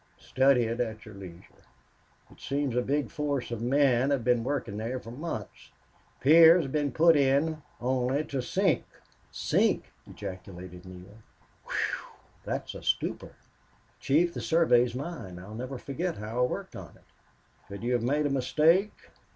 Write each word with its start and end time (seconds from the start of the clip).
Study 0.17 0.63
it 0.63 0.79
at 0.79 1.05
your 1.05 1.13
leisure.... 1.13 1.61
It 2.31 2.39
seems 2.39 2.75
a 2.75 2.81
big 2.81 3.11
force 3.11 3.51
of 3.51 3.61
men 3.61 4.09
have 4.09 4.23
been 4.23 4.43
working 4.43 4.77
there 4.77 4.99
for 4.99 5.11
months. 5.11 5.69
Piers 6.21 6.63
have 6.63 6.71
been 6.71 6.91
put 6.91 7.15
in 7.15 7.61
only 7.79 8.25
to 8.25 8.41
sink." 8.41 8.83
"Sink!" 9.29 9.83
ejaculated 10.09 10.85
Neale. 10.87 11.19
"WHEW! 11.65 12.09
That's 12.43 12.73
a 12.73 12.81
stumper!... 12.81 13.35
Chief, 13.99 14.33
the 14.33 14.41
survey 14.41 14.81
is 14.85 14.95
mine. 14.95 15.37
I'll 15.37 15.53
never 15.53 15.77
forget 15.77 16.17
how 16.17 16.39
I 16.39 16.47
worked 16.47 16.75
on 16.75 16.97
it." 16.97 17.03
"Could 17.67 17.83
you 17.83 17.93
have 17.93 18.01
made 18.01 18.25
a 18.25 18.31
mistake?" 18.31 19.11